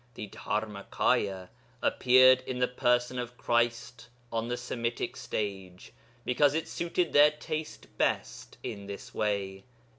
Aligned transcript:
The 0.15 0.29
Dharmakâya 0.29 1.49
appeared 1.83 2.41
in 2.47 2.57
the 2.57 2.67
person 2.67 3.19
of 3.19 3.37
Christ 3.37 4.07
on 4.33 4.47
the 4.47 4.57
Semitic 4.57 5.15
stage, 5.15 5.93
because 6.25 6.55
it 6.55 6.67
suited 6.67 7.13
their 7.13 7.29
taste 7.29 7.85
best 7.99 8.57
in 8.63 8.87
this 8.87 9.13
way.' 9.13 9.63